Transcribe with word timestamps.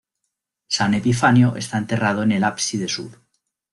San 0.75 0.91
Epifanio 0.99 1.49
está 1.61 1.75
enterrado 1.77 2.19
en 2.23 2.31
ábside 2.51 2.87
sur. 2.95 3.11